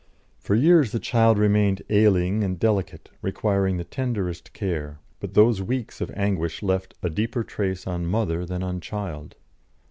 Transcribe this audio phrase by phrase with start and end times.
[0.39, 6.01] For years the child remained ailing and delicate, requiring the tenderest care, but those weeks
[6.01, 9.35] of anguish left a deeper trace on mother than on child.